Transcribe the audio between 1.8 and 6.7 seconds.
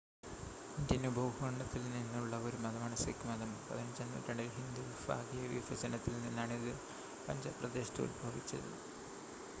നിന്നുള്ള ഒരു മതമാണ് സിഖ് മതം 15-ആം നൂറ്റാണ്ടിൽ ഹിന്ദു വിഭാഗീയ വിഭജനത്തിൽ നിന്നാണ്